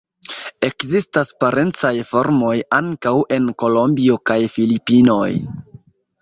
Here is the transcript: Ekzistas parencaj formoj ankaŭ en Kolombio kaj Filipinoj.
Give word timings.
Ekzistas 0.67 1.31
parencaj 1.43 1.91
formoj 2.13 2.55
ankaŭ 2.79 3.13
en 3.37 3.53
Kolombio 3.65 4.19
kaj 4.31 4.39
Filipinoj. 4.57 5.29